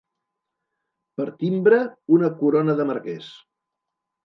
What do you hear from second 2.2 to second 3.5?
corona de marquès.